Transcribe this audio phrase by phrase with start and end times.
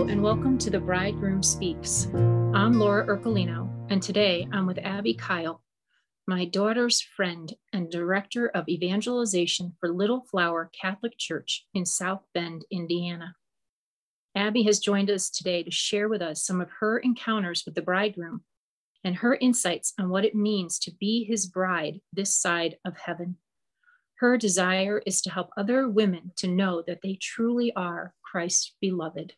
[0.00, 2.08] And welcome to The Bridegroom Speaks.
[2.14, 5.62] I'm Laura Ercolino, and today I'm with Abby Kyle,
[6.26, 12.64] my daughter's friend and director of evangelization for Little Flower Catholic Church in South Bend,
[12.72, 13.36] Indiana.
[14.34, 17.82] Abby has joined us today to share with us some of her encounters with the
[17.82, 18.42] bridegroom
[19.04, 23.36] and her insights on what it means to be his bride this side of heaven.
[24.16, 29.34] Her desire is to help other women to know that they truly are Christ's beloved.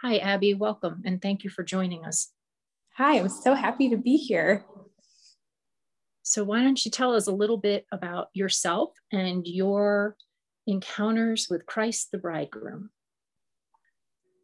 [0.00, 0.54] Hi, Abby.
[0.54, 2.30] Welcome, and thank you for joining us.
[2.98, 4.64] Hi, I'm so happy to be here.
[6.22, 10.16] So, why don't you tell us a little bit about yourself and your
[10.68, 12.90] encounters with Christ the bridegroom?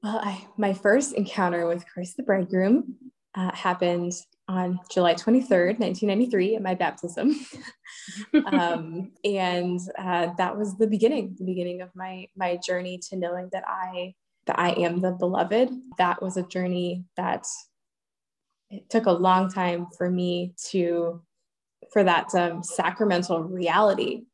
[0.03, 2.97] Well, I, my first encounter with Christ the bridegroom
[3.37, 4.13] uh, happened
[4.49, 7.33] on July 23rd, 1993, at my baptism.
[8.47, 13.51] um, and uh, that was the beginning, the beginning of my, my journey to knowing
[13.53, 14.15] that I
[14.47, 15.71] that I am the beloved.
[15.99, 17.47] That was a journey that
[18.71, 21.23] it took a long time for me to,
[21.93, 24.25] for that um, sacramental reality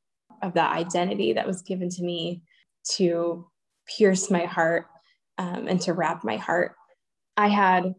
[0.43, 2.43] of that identity that was given to me
[2.93, 3.47] to
[3.87, 4.87] pierce my heart
[5.39, 6.75] um, and to wrap my heart.
[7.37, 7.95] I had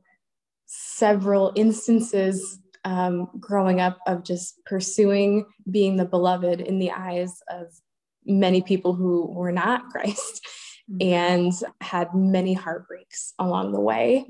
[0.66, 7.68] several instances um, growing up of just pursuing being the beloved in the eyes of
[8.26, 10.46] many people who were not Christ.
[10.92, 11.14] Mm-hmm.
[11.14, 14.26] and had many heartbreaks along the way.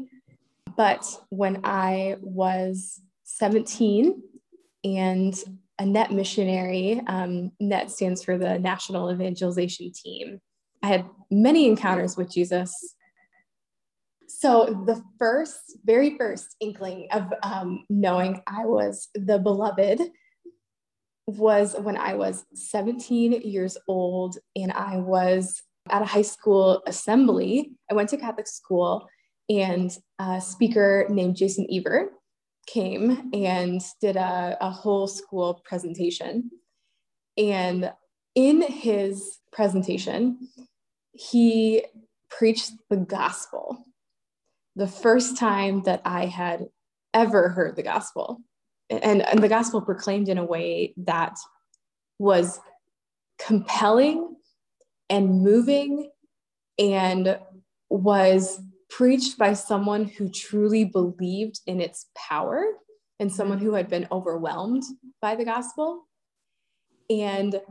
[0.77, 4.21] But when I was 17
[4.83, 5.33] and
[5.79, 10.39] a NET missionary, um, NET stands for the National Evangelization Team,
[10.83, 12.95] I had many encounters with Jesus.
[14.27, 20.01] So, the first, very first inkling of um, knowing I was the beloved
[21.25, 27.71] was when I was 17 years old and I was at a high school assembly.
[27.89, 29.07] I went to Catholic school,
[29.49, 32.11] and a speaker named Jason Evert
[32.67, 36.51] came and did a, a whole school presentation.
[37.37, 37.91] And
[38.35, 40.47] in his presentation,
[41.13, 41.85] he
[42.29, 43.85] preached the gospel.
[44.75, 46.67] The first time that I had
[47.13, 48.39] ever heard the gospel.
[48.89, 51.37] And, and the gospel proclaimed in a way that
[52.19, 52.59] was
[53.39, 54.30] compelling
[55.11, 56.09] and moving
[56.79, 57.37] and
[57.89, 62.63] was preached by someone who truly believed in its power
[63.19, 64.83] and someone who had been overwhelmed
[65.21, 66.07] by the gospel.
[67.09, 67.61] And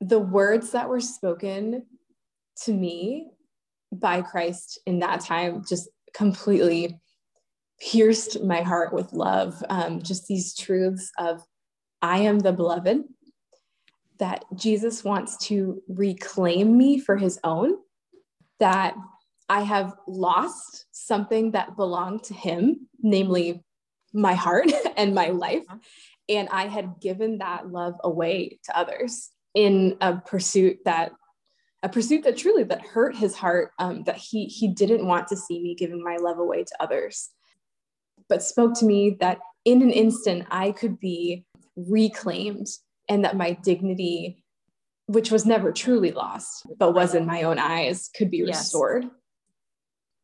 [0.00, 1.86] the words that were spoken
[2.64, 3.28] to me
[3.92, 7.00] by Christ in that time just completely
[7.80, 9.62] pierced my heart with love.
[9.70, 11.40] Um, just these truths of,
[12.02, 13.04] I am the beloved,
[14.18, 17.74] that Jesus wants to reclaim me for his own,
[18.60, 18.94] that
[19.48, 23.62] I have lost something that belonged to him, namely
[24.12, 25.64] my heart and my life.
[26.28, 31.12] And I had given that love away to others in a pursuit that
[31.82, 35.36] a pursuit that truly that hurt his heart um, that he he didn't want to
[35.36, 37.30] see me giving my love away to others
[38.28, 41.44] but spoke to me that in an instant i could be
[41.76, 42.66] reclaimed
[43.08, 44.42] and that my dignity
[45.06, 49.12] which was never truly lost but was in my own eyes could be restored yes.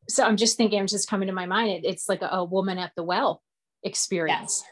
[0.08, 2.44] so i'm just thinking i'm just coming to my mind it, it's like a, a,
[2.44, 3.42] woman at the well
[3.82, 4.70] experience yes.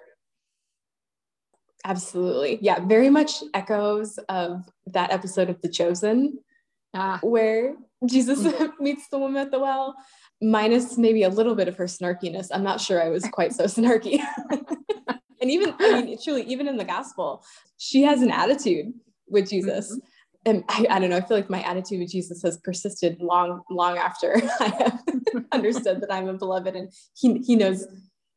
[1.85, 6.39] absolutely yeah very much echoes of that episode of the chosen
[6.95, 7.19] ah.
[7.23, 7.75] where
[8.07, 8.47] jesus
[8.81, 9.95] meets the woman at the well
[10.41, 13.65] minus maybe a little bit of her snarkiness i'm not sure i was quite so
[13.65, 14.21] snarky
[15.41, 17.45] and even i mean truly even in the gospel
[17.77, 18.93] she has an attitude
[19.29, 19.93] with jesus.
[19.93, 20.51] Mm-hmm.
[20.51, 23.63] and I, I, don't know i feel like my attitude with jesus has persisted long
[23.71, 25.03] long after i have
[25.53, 27.87] understood that i'm a beloved and he, he knows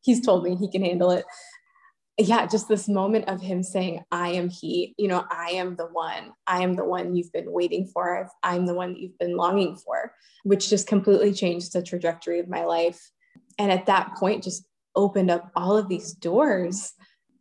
[0.02, 1.24] he's told me he can handle it.
[2.18, 5.86] Yeah just this moment of him saying i am he you know i am the
[5.86, 6.32] one.
[6.46, 8.28] I am the one you've been waiting for.
[8.42, 10.12] I'm the one you've been longing for
[10.42, 13.10] which just completely changed the trajectory of my life.
[13.58, 16.92] And at that point just opened up all of these doors,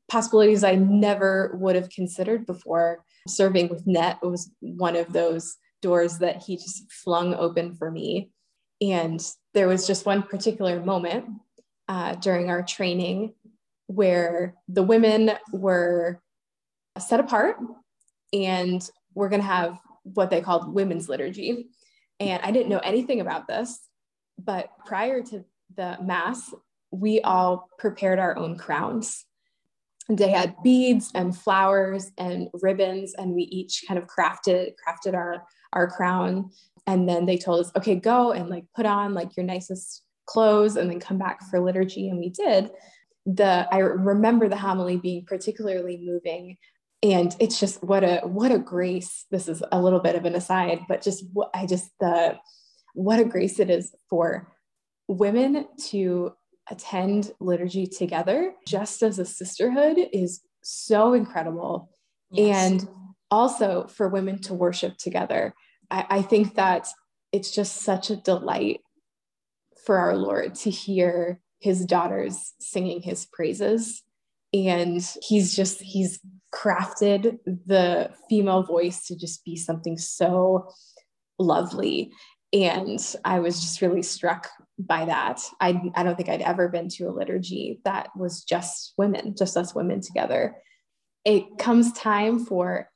[0.10, 3.04] possibilities I never would have considered before.
[3.28, 8.32] Serving with NET was one of those doors that he just flung open for me.
[8.82, 11.26] And there was just one particular moment
[11.88, 13.34] uh, during our training
[13.88, 16.22] where the women were
[16.98, 17.58] set apart
[18.34, 21.68] and we're going to have what they called women's liturgy.
[22.20, 23.80] And I didn't know anything about this,
[24.40, 25.44] but prior to
[25.76, 26.54] the mass,
[26.92, 29.26] we all prepared our own crowns.
[30.10, 35.46] They had beads and flowers and ribbons, and we each kind of crafted crafted our
[35.74, 36.52] our crown.
[36.88, 40.76] And then they told us, okay, go and like put on like your nicest clothes
[40.76, 42.10] and then come back for liturgy.
[42.10, 42.72] And we did.
[43.26, 46.58] The I remember the homily being particularly moving.
[47.04, 49.26] And it's just what a what a grace.
[49.32, 52.38] This is a little bit of an aside, but just what I just the
[52.94, 54.52] what a grace it is for
[55.08, 56.34] women to
[56.70, 61.90] attend liturgy together just as a sisterhood is so incredible.
[62.32, 62.72] Yes.
[62.72, 62.90] And
[63.30, 65.54] also for women to worship together.
[65.90, 66.88] I, I think that
[67.32, 68.82] it's just such a delight
[69.86, 74.04] for our Lord to hear his daughters singing his praises.
[74.54, 76.20] And he's just, he's
[76.54, 80.70] crafted the female voice to just be something so
[81.40, 82.12] lovely.
[82.52, 84.50] And I was just really struck
[84.88, 85.42] by that.
[85.60, 89.58] I, I don't think I'd ever been to a liturgy that was just women, just
[89.58, 90.56] us women together.
[91.26, 92.90] It comes time for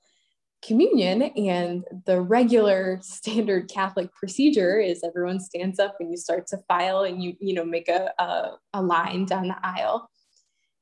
[0.66, 6.58] communion and the regular standard catholic procedure is everyone stands up and you start to
[6.68, 10.10] file and you you know make a, a, a line down the aisle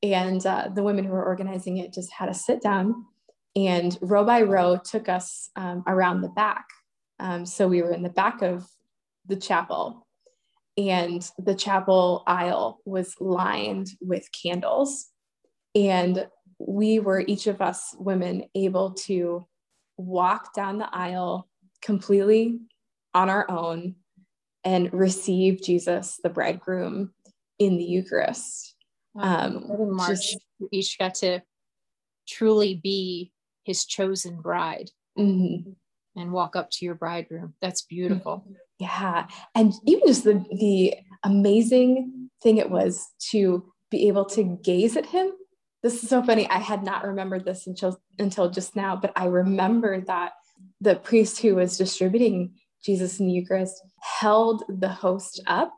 [0.02, 3.04] and uh, the women who were organizing it just had us sit down
[3.56, 6.64] and row by row took us um, around the back
[7.20, 8.66] um, so we were in the back of
[9.26, 10.03] the chapel
[10.76, 15.10] and the chapel aisle was lined with candles
[15.74, 16.26] and
[16.58, 19.46] we were each of us women able to
[19.96, 21.48] walk down the aisle
[21.82, 22.58] completely
[23.12, 23.94] on our own
[24.64, 27.12] and receive Jesus, the bridegroom,
[27.58, 28.74] in the Eucharist.
[29.16, 30.38] Um, March, just,
[30.72, 31.40] each got to
[32.26, 33.30] truly be
[33.64, 35.70] his chosen bride mm-hmm.
[36.16, 37.54] And walk up to your bridegroom.
[37.60, 38.44] That's beautiful.
[38.78, 39.26] Yeah.
[39.54, 45.06] And even just the, the amazing thing it was to be able to gaze at
[45.06, 45.32] him
[45.84, 46.48] this is so funny.
[46.48, 50.32] I had not remembered this until until just now, but I remember that
[50.80, 55.74] the priest who was distributing Jesus in the Eucharist held the host up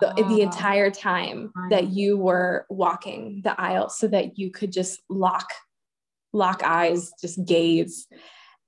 [0.00, 0.44] the, the ah.
[0.44, 5.52] entire time that you were walking the aisle so that you could just lock
[6.32, 8.06] lock eyes, just gaze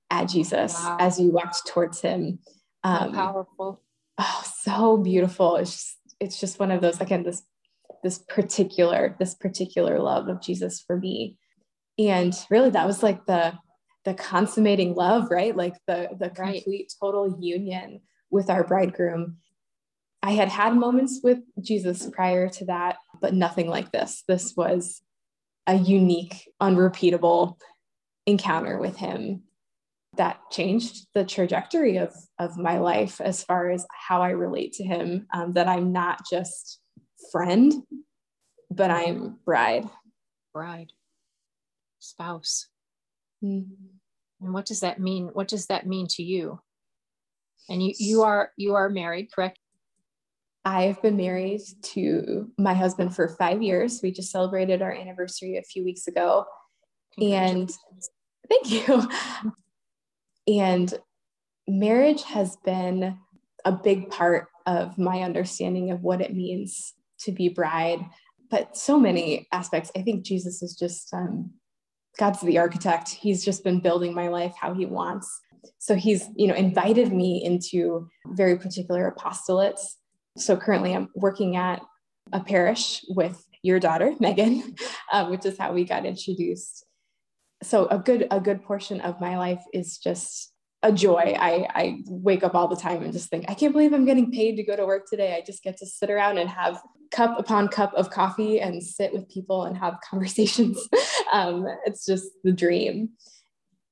[0.09, 0.97] at Jesus wow.
[0.99, 2.39] as you walked towards him.
[2.83, 3.81] Um, so powerful.
[4.17, 5.57] Oh, so beautiful.
[5.57, 7.43] It's just, it's just one of those, again, this
[8.03, 11.37] this particular this particular love of jesus for me
[11.97, 13.53] and really that was like the
[14.05, 16.93] the consummating love right like the the complete right.
[17.01, 17.99] total union
[18.29, 19.37] with our bridegroom
[20.23, 25.01] i had had moments with jesus prior to that but nothing like this this was
[25.65, 27.59] a unique unrepeatable
[28.25, 29.43] encounter with him
[30.17, 34.83] that changed the trajectory of, of my life as far as how I relate to
[34.83, 35.27] him.
[35.33, 36.79] Um, that I'm not just
[37.31, 37.73] friend,
[38.69, 39.89] but I'm bride.
[40.53, 40.91] Bride,
[41.99, 42.67] spouse.
[43.43, 43.85] Mm-hmm.
[44.41, 45.29] And what does that mean?
[45.33, 46.59] What does that mean to you?
[47.69, 49.59] And you you are you are married, correct?
[50.63, 51.61] I've been married
[51.93, 54.01] to my husband for five years.
[54.03, 56.45] We just celebrated our anniversary a few weeks ago.
[57.21, 57.71] And
[58.49, 59.09] thank you.
[60.47, 60.93] And
[61.67, 63.17] marriage has been
[63.65, 67.99] a big part of my understanding of what it means to be bride,
[68.49, 69.91] but so many aspects.
[69.95, 71.51] I think Jesus is just um,
[72.17, 73.09] God's the architect.
[73.09, 75.41] He's just been building my life how he wants.
[75.79, 79.95] So he's, you know, invited me into very particular apostolates.
[80.37, 81.81] So currently I'm working at
[82.31, 84.75] a parish with your daughter, Megan,
[85.11, 86.85] um, which is how we got introduced.
[87.63, 91.35] So a good, a good portion of my life is just a joy.
[91.37, 94.31] I, I wake up all the time and just think, I can't believe I'm getting
[94.31, 95.35] paid to go to work today.
[95.35, 96.79] I just get to sit around and have
[97.11, 100.79] cup upon cup of coffee and sit with people and have conversations.
[101.31, 103.09] um, it's just the dream.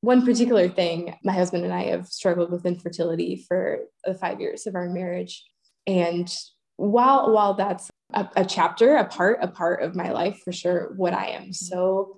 [0.01, 4.67] One particular thing, my husband and I have struggled with infertility for the five years
[4.67, 5.43] of our marriage.
[5.87, 6.31] And
[6.77, 10.93] while while that's a, a chapter, a part, a part of my life for sure,
[10.95, 12.17] what I am so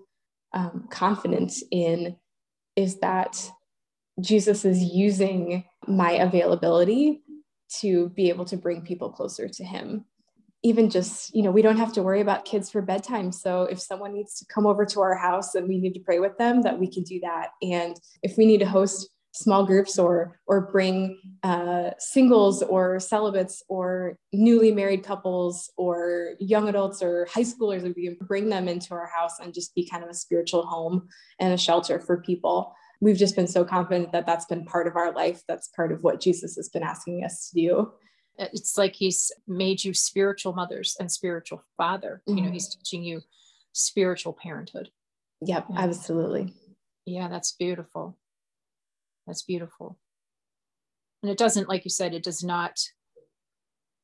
[0.54, 2.16] um, confident in
[2.76, 3.50] is that
[4.22, 7.22] Jesus is using my availability
[7.80, 10.06] to be able to bring people closer to him.
[10.64, 13.32] Even just, you know, we don't have to worry about kids for bedtime.
[13.32, 16.20] So if someone needs to come over to our house and we need to pray
[16.20, 17.50] with them, that we can do that.
[17.62, 23.64] And if we need to host small groups or or bring uh, singles or celibates
[23.70, 28.94] or newly married couples or young adults or high schoolers, we can bring them into
[28.94, 31.08] our house and just be kind of a spiritual home
[31.40, 34.96] and a shelter for people we've just been so confident that that's been part of
[34.96, 35.44] our life.
[35.48, 37.92] That's part of what Jesus has been asking us to do.
[38.40, 42.22] It's like he's made you spiritual mothers and spiritual father.
[42.28, 42.38] Mm-hmm.
[42.38, 42.80] You know, he's mm-hmm.
[42.80, 43.22] teaching you
[43.74, 44.90] spiritual parenthood.
[45.42, 45.80] Yep, yeah.
[45.80, 46.54] absolutely.
[47.06, 48.18] Yeah, that's beautiful.
[49.28, 50.00] That's beautiful.
[51.22, 52.80] And it doesn't, like you said, it does not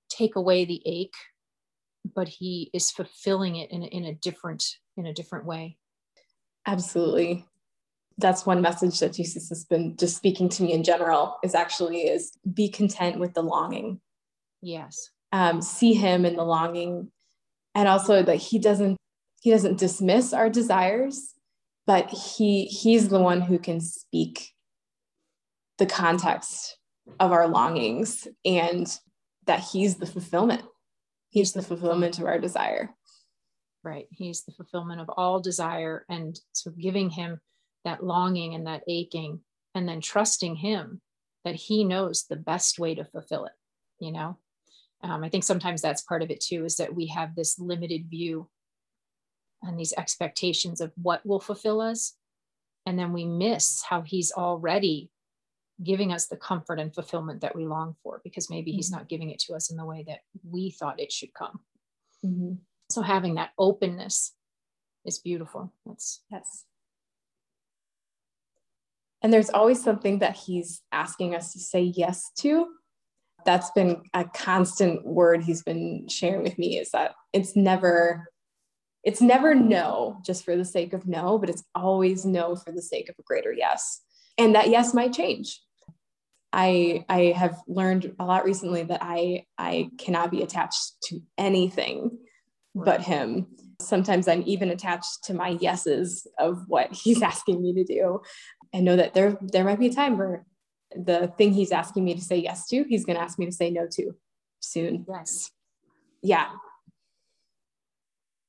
[0.09, 1.15] take away the ache,
[2.13, 4.63] but he is fulfilling it in, in a different,
[4.97, 5.77] in a different way.
[6.67, 7.45] Absolutely.
[8.17, 12.01] That's one message that Jesus has been just speaking to me in general is actually
[12.01, 14.01] is be content with the longing.
[14.61, 15.09] Yes.
[15.31, 17.11] Um, see him in the longing.
[17.73, 18.97] And also that he doesn't
[19.41, 21.33] he doesn't dismiss our desires,
[21.87, 24.52] but he he's the one who can speak
[25.77, 26.77] the context
[27.19, 28.87] of our longings and
[29.45, 30.63] that he's the fulfillment.
[31.29, 32.91] He's the fulfillment of our desire.
[33.83, 34.07] Right.
[34.11, 36.05] He's the fulfillment of all desire.
[36.09, 37.39] And so giving him
[37.83, 39.41] that longing and that aching,
[39.75, 41.01] and then trusting him
[41.43, 43.51] that he knows the best way to fulfill it,
[43.99, 44.37] you know?
[45.01, 48.09] Um, I think sometimes that's part of it too, is that we have this limited
[48.09, 48.49] view
[49.61, 52.15] and these expectations of what will fulfill us.
[52.85, 55.09] And then we miss how he's already
[55.81, 58.77] giving us the comfort and fulfillment that we long for because maybe mm-hmm.
[58.77, 61.59] he's not giving it to us in the way that we thought it should come.
[62.25, 62.53] Mm-hmm.
[62.91, 64.33] So having that openness
[65.05, 65.73] is beautiful.
[65.85, 66.65] That's yes.
[69.21, 72.67] And there's always something that he's asking us to say yes to.
[73.45, 78.27] That's been a constant word he's been sharing with me is that it's never
[79.03, 82.81] it's never no just for the sake of no, but it's always no for the
[82.81, 84.01] sake of a greater yes.
[84.37, 85.61] And that yes might change.
[86.51, 92.17] I I have learned a lot recently that I I cannot be attached to anything
[92.75, 93.47] but him.
[93.81, 98.21] Sometimes I'm even attached to my yeses of what he's asking me to do.
[98.71, 100.45] And know that there there might be a time where
[100.95, 103.51] the thing he's asking me to say yes to, he's going to ask me to
[103.51, 104.11] say no to
[104.59, 105.05] soon.
[105.09, 105.49] Yes.
[106.21, 106.49] Yeah.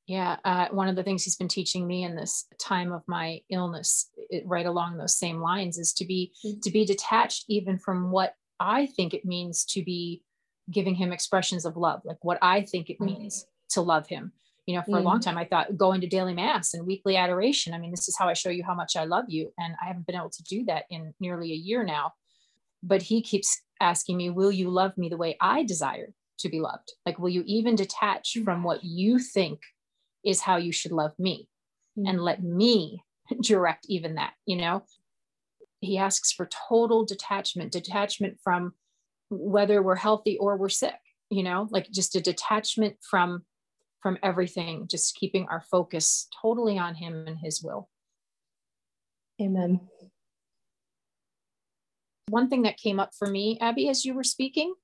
[0.07, 3.41] Yeah, uh, one of the things he's been teaching me in this time of my
[3.49, 6.59] illness, it, right along those same lines, is to be mm-hmm.
[6.59, 10.21] to be detached even from what I think it means to be
[10.69, 13.19] giving him expressions of love, like what I think it mm-hmm.
[13.19, 14.31] means to love him.
[14.67, 14.99] You know, for mm-hmm.
[14.99, 15.29] a long mm-hmm.
[15.29, 17.73] time, I thought going to daily mass and weekly adoration.
[17.73, 19.87] I mean, this is how I show you how much I love you, and I
[19.87, 22.13] haven't been able to do that in nearly a year now.
[22.83, 26.59] But he keeps asking me, "Will you love me the way I desire to be
[26.59, 26.93] loved?
[27.07, 29.61] Like, will you even detach from what you think?"
[30.25, 31.47] Is how you should love me
[31.97, 32.09] mm-hmm.
[32.09, 33.03] and let me
[33.41, 34.83] direct even that, you know?
[35.81, 38.73] He asks for total detachment, detachment from
[39.29, 40.95] whether we're healthy or we're sick,
[41.29, 43.43] you know, like just a detachment from
[44.01, 47.89] from everything, just keeping our focus totally on him and his will.
[49.41, 49.79] Amen.
[52.29, 54.75] One thing that came up for me, Abby, as you were speaking,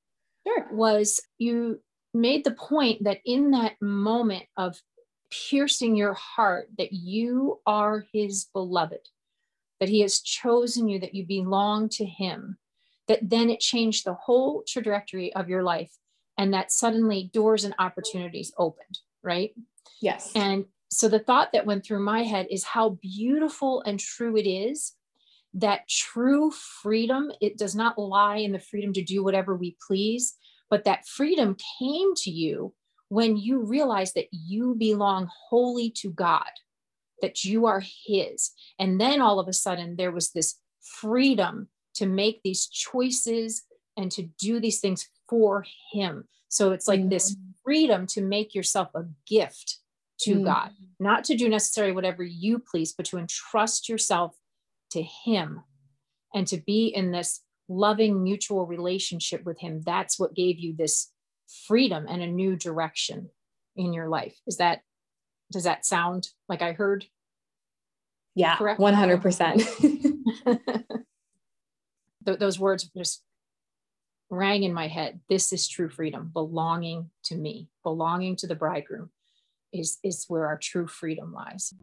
[0.48, 0.68] sure.
[0.72, 1.80] was you
[2.16, 4.80] made the point that in that moment of
[5.32, 9.10] piercing your heart that you are his beloved,
[9.80, 12.58] that he has chosen you, that you belong to him,
[13.08, 15.92] that then it changed the whole trajectory of your life
[16.38, 19.52] and that suddenly doors and opportunities opened, right?
[20.02, 20.32] Yes.
[20.36, 24.48] And so the thought that went through my head is how beautiful and true it
[24.48, 24.94] is
[25.54, 30.36] that true freedom, it does not lie in the freedom to do whatever we please,
[30.70, 32.74] but that freedom came to you
[33.12, 36.50] when you realize that you belong wholly to God,
[37.22, 38.52] that you are His.
[38.80, 43.64] And then all of a sudden, there was this freedom to make these choices
[43.98, 46.24] and to do these things for Him.
[46.48, 47.10] So it's like mm-hmm.
[47.10, 49.80] this freedom to make yourself a gift
[50.22, 50.46] to mm-hmm.
[50.46, 54.38] God, not to do necessarily whatever you please, but to entrust yourself
[54.92, 55.64] to Him
[56.34, 59.82] and to be in this loving mutual relationship with Him.
[59.86, 61.11] That's what gave you this
[61.68, 63.30] freedom and a new direction
[63.76, 64.36] in your life.
[64.48, 64.82] Is that,
[65.52, 67.06] does that sound like I heard?
[68.36, 68.80] Yeah, correct?
[68.80, 70.84] 100%.
[72.40, 73.24] those words just
[74.30, 75.20] rang in my head.
[75.30, 79.10] This is true freedom, belonging to me, belonging to the bridegroom
[79.74, 81.74] is, is where our true freedom lies.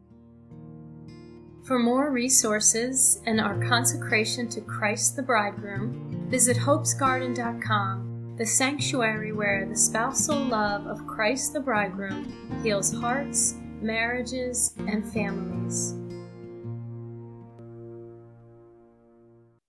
[1.65, 8.08] For more resources and our consecration to Christ the bridegroom, visit hopesgarden.com
[8.39, 15.98] the sanctuary where the spousal love of Christ the bridegroom heals hearts, marriages, and families.